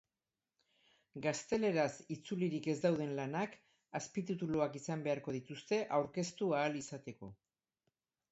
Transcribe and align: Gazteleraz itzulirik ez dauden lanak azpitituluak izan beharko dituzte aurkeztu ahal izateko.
Gazteleraz 1.25 1.89
itzulirik 2.15 2.69
ez 2.71 2.75
dauden 2.85 3.11
lanak 3.19 3.53
azpitituluak 3.99 4.79
izan 4.81 5.03
beharko 5.09 5.37
dituzte 5.37 5.79
aurkeztu 5.99 6.49
ahal 6.61 6.81
izateko. 6.81 7.33